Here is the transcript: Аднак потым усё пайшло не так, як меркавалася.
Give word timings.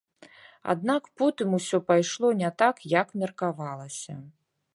Аднак 0.73 1.03
потым 1.19 1.49
усё 1.59 1.77
пайшло 1.89 2.27
не 2.41 2.49
так, 2.63 2.75
як 2.99 3.07
меркавалася. 3.23 4.13